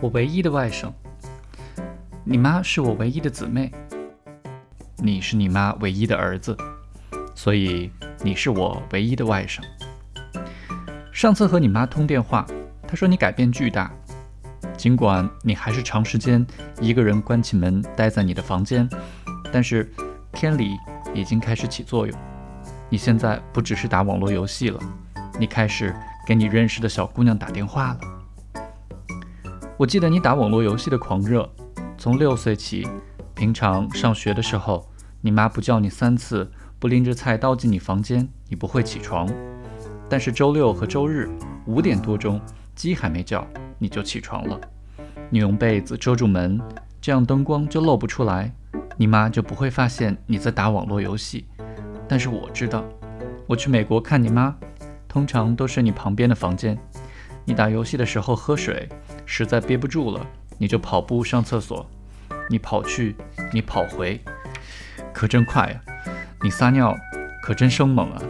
[0.00, 0.92] 我唯一的外甥。
[2.24, 3.72] 你妈是我唯一的姊妹。
[4.96, 6.56] 你是你妈唯一的儿子，
[7.34, 7.90] 所以
[8.22, 9.60] 你是我唯一的外甥。
[11.12, 12.46] 上次和你妈通电话，
[12.86, 13.90] 她说你改变巨大，
[14.76, 16.46] 尽管你还是长时间
[16.80, 18.88] 一个人关起门待在你的房间，
[19.52, 19.90] 但是
[20.32, 20.76] 天理
[21.14, 22.18] 已经开始起作用。
[22.88, 24.80] 你现在不只是打网络游戏了，
[25.38, 25.94] 你开始
[26.26, 28.00] 给你认识的小姑娘打电话了。
[29.78, 31.48] 我记得你打网络游戏的狂热，
[31.96, 32.84] 从六岁起。
[33.32, 34.84] 平常上学的时候，
[35.20, 39.32] 你妈不叫你三次，不拎着菜刀进你房间，你不会起床。
[40.08, 41.30] 但是周六和周日
[41.66, 42.40] 五点多钟，
[42.74, 43.46] 鸡还没叫，
[43.78, 44.60] 你就起床了。
[45.30, 46.60] 你用被子遮住门，
[47.00, 48.52] 这样灯光就露不出来，
[48.96, 51.46] 你妈就不会发现你在打网络游戏。
[52.08, 52.84] 但是我知道，
[53.46, 54.52] 我去美国看你妈，
[55.06, 56.76] 通常都是你旁边的房间。
[57.44, 58.86] 你打游戏的时候喝水，
[59.30, 61.86] 实在憋不住了，你就跑步上厕所。
[62.48, 63.14] 你跑去，
[63.52, 64.18] 你跑回，
[65.12, 65.80] 可真快呀！
[66.42, 66.96] 你撒尿
[67.42, 68.22] 可真生猛啊！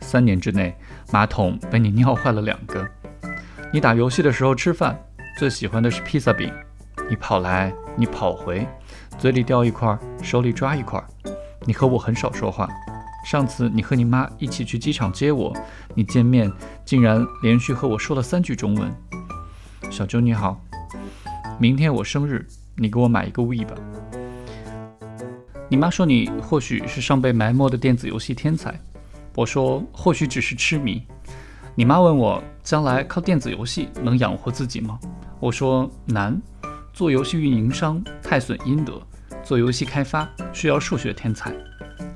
[0.00, 0.74] 三年之内，
[1.12, 2.88] 马桶被你尿坏了两个。
[3.70, 4.98] 你打游戏的时候吃饭，
[5.38, 6.50] 最喜欢的是披萨饼。
[7.10, 8.66] 你跑来，你跑回，
[9.18, 11.02] 嘴里叼一块，手里抓一块。
[11.66, 12.66] 你和我很少说话。
[13.26, 15.54] 上次你和你妈一起去机场接我，
[15.94, 16.50] 你见面
[16.82, 18.90] 竟然连续和我说了三句中文。
[19.90, 20.60] 小周你好，
[21.58, 22.46] 明天我生日。
[22.78, 23.74] 你给我买一个 We 吧。
[25.70, 28.78] 你妈说你或许是上被埋没的电子游戏天才，
[29.34, 31.02] 我说或许只是痴迷。
[31.74, 34.98] 你妈问我将来靠电子游戏能养活自己吗？
[35.40, 36.38] 我说难，
[36.92, 39.00] 做游戏运营商太损阴德，
[39.42, 41.50] 做游戏开发需要数学天才。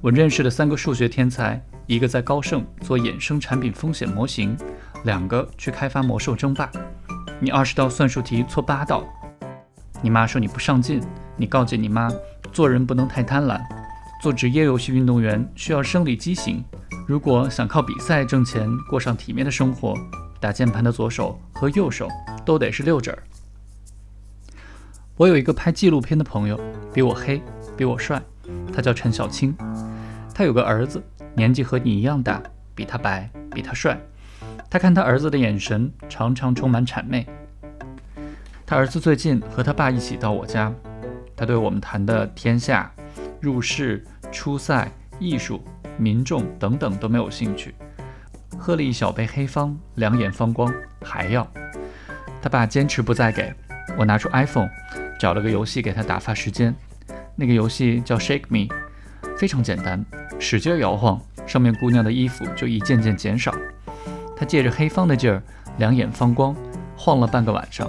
[0.00, 4.56] 我认识的三个数学天才，一个在高盛做衍生产品风险模型，
[5.02, 6.70] 两个去开发魔兽争霸。
[7.40, 9.04] 你二十道算术题错八道。
[10.00, 11.02] 你妈说你不上进，
[11.36, 12.10] 你告诫你妈，
[12.52, 13.60] 做人不能太贪婪。
[14.20, 16.64] 做职业游戏运动员需要生理畸形，
[17.06, 19.94] 如果想靠比赛挣钱，过上体面的生活，
[20.40, 22.08] 打键盘的左手和右手
[22.44, 23.22] 都得是六指儿。
[25.16, 26.58] 我有一个拍纪录片的朋友，
[26.92, 27.42] 比我黑，
[27.76, 28.22] 比我帅，
[28.72, 29.54] 他叫陈小青。
[30.34, 31.02] 他有个儿子，
[31.34, 32.42] 年纪和你一样大，
[32.74, 34.00] 比他白，比他帅。
[34.74, 37.24] 他看他儿子的眼神常常充满谄媚。
[38.66, 40.74] 他儿子最近和他爸一起到我家，
[41.36, 42.92] 他对我们谈的天下、
[43.40, 44.90] 入世、出塞、
[45.20, 45.62] 艺术、
[45.96, 47.72] 民众等等都没有兴趣。
[48.58, 50.74] 喝了一小杯黑方，两眼放光，
[51.04, 51.48] 还要。
[52.42, 53.54] 他爸坚持不再给
[53.96, 54.68] 我拿出 iPhone，
[55.20, 56.74] 找了个游戏给他打发时间。
[57.36, 58.66] 那个游戏叫 Shake Me，
[59.38, 60.04] 非常简单，
[60.40, 63.54] 使劲摇晃，上面姑娘的衣服就一件件减少。
[64.36, 65.42] 他借着黑方的劲儿，
[65.78, 66.54] 两眼放光，
[66.96, 67.88] 晃了半个晚上。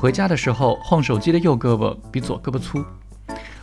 [0.00, 2.84] 回家的时候晃手机的右胳膊比左胳膊粗。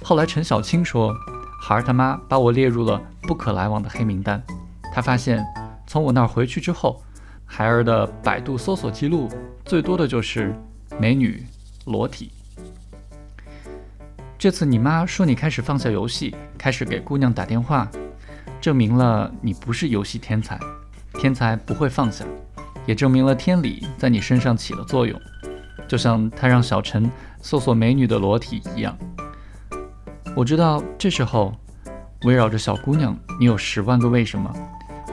[0.02, 1.13] 后来陈小青说，
[1.62, 4.41] 孩儿他妈把我列入了不可来往的黑名单。
[4.94, 5.46] 他发现
[5.85, 7.02] 从我那儿回去之后，
[7.46, 9.29] 孩儿的百度搜索记录
[9.63, 10.56] 最多的就是
[11.00, 11.46] 美女
[11.85, 12.31] 裸体。
[14.40, 17.88] 这次你妈说你开始放下游戏，开始给姑娘打电话，
[18.59, 20.59] 证明了你不是游戏天才，
[21.19, 22.25] 天才不会放下，
[22.85, 25.19] 也证明了天理在你身上起了作用。
[25.88, 27.09] 就像他让小陈
[27.41, 28.97] 搜索美女的裸体一样，
[30.35, 31.53] 我知道这时候
[32.23, 34.53] 围绕着小姑娘，你有十万个为什么。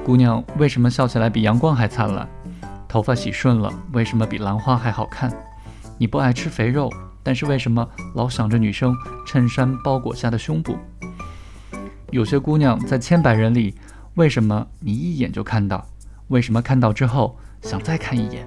[0.05, 2.29] 姑娘为什么笑起来比阳光还灿烂？
[2.87, 5.31] 头发洗顺了，为什么比兰花还好看？
[5.99, 6.91] 你不爱吃肥肉，
[7.23, 10.79] 但是为什么老想着女生衬衫包裹下的胸部？
[12.11, 13.75] 有些姑娘在千百人里，
[14.19, 15.87] 为什么你一眼就看到？
[16.27, 18.45] 为什么看到之后想再看一眼？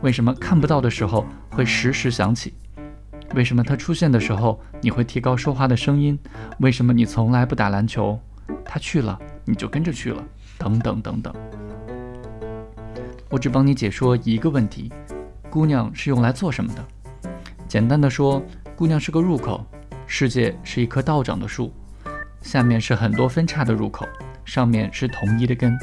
[0.00, 2.54] 为什么看不到的时候会时时想起？
[3.34, 6.18] 为什么他出现的时候你会提高说话的声音？
[6.60, 8.18] 为什么你从来不打篮球？
[8.64, 10.24] 他去了你就跟着去了，
[10.56, 11.34] 等等等等。
[13.28, 14.90] 我只帮你解说一个问题：
[15.50, 16.82] 姑娘是用来做什么的？
[17.68, 18.42] 简单的说，
[18.74, 19.66] 姑娘是个入口，
[20.06, 21.70] 世界是一棵倒长的树，
[22.40, 24.06] 下面是很多分叉的入口，
[24.44, 25.78] 上面是统一的根。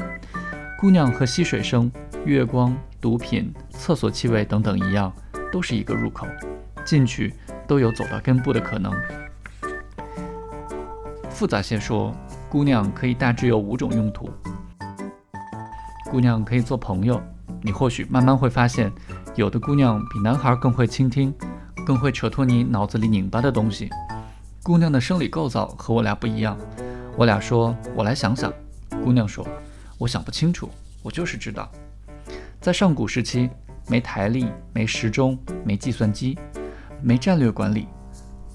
[0.78, 1.90] 姑娘和溪水声、
[2.24, 2.76] 月光。
[3.00, 5.12] 毒品、厕所气味等等一样，
[5.50, 6.24] 都是一个入口，
[6.84, 7.34] 进去
[7.66, 8.92] 都有走到根部的可能。
[11.28, 12.14] 复杂些说，
[12.48, 14.30] 姑娘可以大致有五种用途。
[16.12, 17.20] 姑娘可以做朋友，
[17.60, 18.92] 你或许慢慢会发现，
[19.34, 21.34] 有的姑娘比男孩更会倾听，
[21.84, 23.90] 更会扯脱你脑子里拧巴的东西。
[24.62, 26.56] 姑娘的生理构造和我俩不一样，
[27.16, 28.52] 我俩说，我来想想。
[29.04, 29.46] 姑娘说，
[29.98, 30.70] 我想不清楚，
[31.02, 31.70] 我就是知道。
[32.60, 33.50] 在上古时期，
[33.86, 36.38] 没台历，没时钟，没计算机，
[37.02, 37.86] 没战略管理。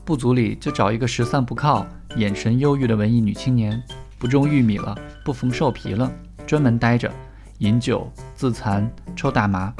[0.04, 3.82] 部族里就找一个十三不靠、眼神忧郁的文艺女青年，
[4.18, 6.12] 不种玉米了，不缝兽皮了，
[6.48, 7.12] 专门待着，
[7.60, 9.74] 饮酒、自残、抽大麻。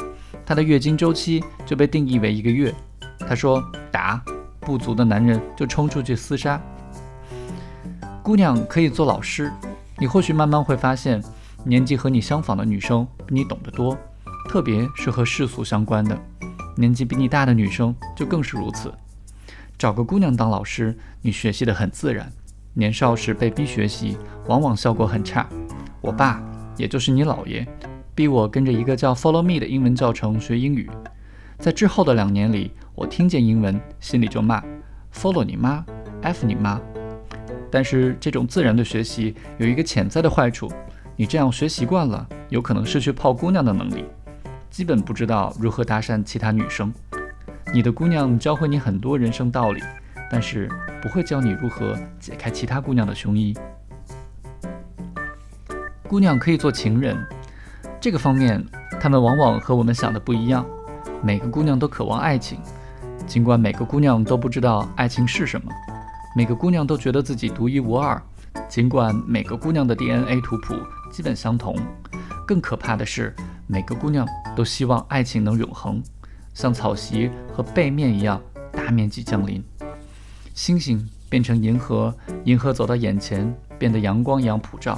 [0.46, 2.74] 她的月经周期就被定义为一个月。
[3.20, 4.22] 她说打
[4.60, 6.62] 部族的男人就冲出去厮杀。
[8.28, 9.50] 姑娘可以做老师，
[9.98, 11.24] 你或许慢慢会发现，
[11.64, 13.98] 年纪和你相仿的女生比你懂得多，
[14.50, 16.20] 特别是和世俗相关的。
[16.76, 18.94] 年纪比你大的女生就更是如此。
[19.78, 22.30] 找个姑娘当老师，你学习的很自然。
[22.74, 25.48] 年少时被逼学习，往往效果很差。
[26.02, 26.44] 我爸，
[26.76, 27.66] 也就是你姥爷，
[28.14, 30.90] 逼我跟着一个叫 Follow Me 的英文教程学英语。
[31.60, 34.62] 在之后的两年里，我听见英文，心里就骂
[35.14, 35.86] ：Follow 你妈
[36.24, 36.78] ，F 你妈。
[37.70, 40.72] 但是这种自然的学习有一个潜在的坏处，
[41.16, 44.06] 你这样学习惯了，有可能失去泡姑娘的能力，
[44.70, 46.94] 基本不知道如何搭讪其他女生。
[47.74, 49.82] 你的姑娘教会你很多人生道理，
[50.32, 50.70] 但是
[51.02, 53.54] 不会教你如何解开其他姑娘的胸衣。
[56.08, 57.18] 姑娘可以做情人，
[58.00, 58.64] 这个方面，
[59.02, 60.66] 她们往往和我们想的不一样。
[61.22, 62.60] 每个姑娘都渴望爱情，
[63.26, 65.70] 尽管每个姑娘都不知道爱情是什么；
[66.38, 68.22] 每个姑娘都觉得自己独一无二，
[68.70, 70.76] 尽管每个姑娘的 DNA 图谱
[71.12, 71.76] 基本相同。
[72.46, 73.36] 更可怕的是，
[73.66, 74.24] 每个姑娘
[74.56, 76.00] 都希望爱情能永恒。
[76.54, 78.40] 像草席和背面一样
[78.72, 79.64] 大面积降临，
[80.54, 84.96] 星星变成银河，银河走到眼前变得阳光一样普照。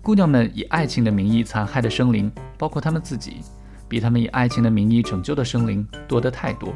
[0.00, 3.42] 姑娘们以爱情的名义残害的生灵，包括她们自己，
[3.86, 6.72] 比她们以爱情的名义拯救的生灵多得太多。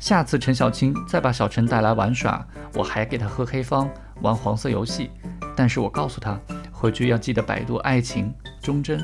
[0.00, 2.44] 下次陈小青再把小陈带来玩耍，
[2.74, 3.88] 我还给他喝黑方，
[4.22, 5.12] 玩黄色游戏。
[5.54, 6.36] 但是我告诉他，
[6.72, 9.00] 回去要记得百度爱情忠贞。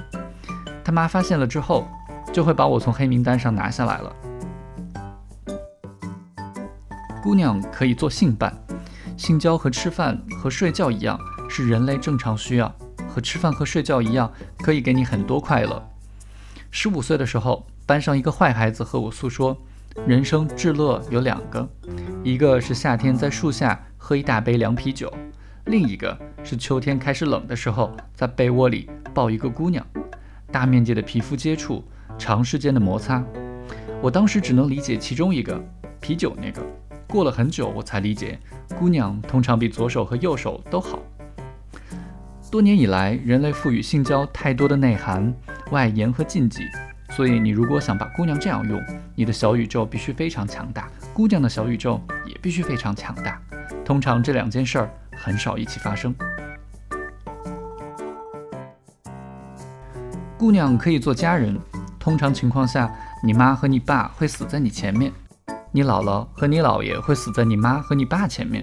[0.82, 1.87] 他妈发现了之后。
[2.32, 4.12] 就会把我从黑名单上拿下来了。
[7.22, 8.54] 姑娘可以做性伴，
[9.16, 11.19] 性交和吃饭和睡觉一样，
[11.49, 12.70] 是人类正常需要，
[13.08, 15.82] 和吃饭和睡觉一样，可以给你很多快乐。
[16.70, 19.56] 十五岁的时候，班上一个坏孩子和我诉说，
[20.04, 21.69] 人生至乐有两个，
[22.25, 25.12] 一个是夏天在树下喝一大杯凉啤酒，
[25.66, 29.84] 另一个是秋天开始冷的时候，在被窝里抱一个姑娘，
[30.50, 31.84] 大面积的皮肤接触。
[32.19, 33.22] 长时间的摩擦，
[34.00, 35.62] 我当时只能理解其中一个
[36.00, 36.64] 啤酒那个。
[37.06, 38.38] 过了很久，我才理解，
[38.78, 40.99] 姑娘通常比左手和右手都好。
[42.50, 45.34] 多年以来，人类赋予性交太多的内涵、
[45.72, 46.62] 外延和禁忌，
[47.16, 48.78] 所以你如果想把姑娘这样用，
[49.14, 53.40] 你的小宇宙必须非常强大，姑娘的小宇宙也必须非常强大。
[53.86, 56.14] 通常这两件事儿很少一起发生。
[60.36, 61.58] 姑娘可以做家人。
[61.98, 65.10] 通常情况下，你妈和你爸会死在你前面，
[65.72, 68.62] 你姥姥和你姥爷会死在你妈和你爸前面。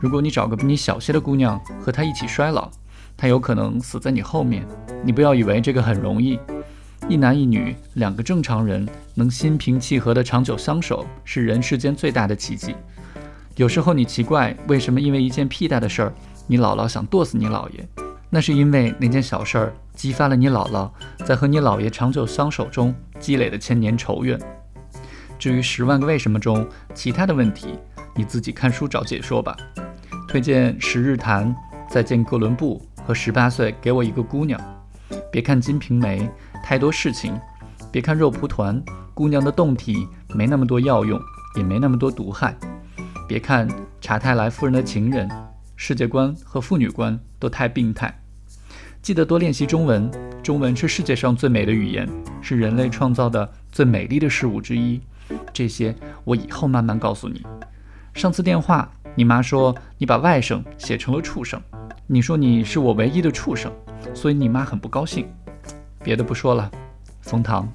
[0.00, 2.70] 如果你找个比你小些的姑娘和她一起衰老，
[3.16, 4.64] 她有可能死在你后面。
[5.04, 6.38] 你不要以为这个很容易，
[7.08, 12.76] 一男一女两个正常人能心平气和的长久相守，是人世间最大的奇迹。
[13.56, 16.12] 有时候你奇怪为什么因为一件屁大的事儿，
[16.46, 17.88] 你姥姥想剁死你姥爷，
[18.28, 19.72] 那是因为那件小事儿。
[19.94, 20.88] 激发了你姥姥
[21.24, 24.38] 在和你姥爷长久相守中积累的千年仇怨。
[25.40, 27.76] 至于十万个为什么中其他的问题，
[28.14, 29.56] 你自己看书找解说吧。
[30.28, 31.48] 推荐《十日谈》
[31.90, 34.60] 《再见哥伦布》和《十八岁给我一个姑娘》。
[35.32, 36.20] 别看《金瓶梅》，
[36.68, 37.32] 太多事情；
[37.90, 38.78] 别看《肉蒲团》，
[39.14, 41.18] 姑娘的胴体没那么多药用，
[41.56, 42.54] 也没那么多毒害。
[43.26, 43.66] 别看
[44.02, 45.26] 查泰莱夫人的情人，
[45.76, 48.14] 世界观和妇女观都太病态。
[49.00, 50.10] 记得多练习中文，
[50.42, 52.06] 中文是世界上最美的语言，
[52.42, 55.00] 是人类创造的最美丽的事物之一。
[55.54, 57.46] 这些我以后慢慢告诉你。
[58.12, 61.58] 上次电话，你妈说你把外甥写成了畜生，
[62.06, 63.72] 你说你是我唯一的畜生，
[64.12, 65.26] 所以你妈很不高兴。
[66.08, 66.70] 别的不说了，
[67.20, 67.68] 冯唐。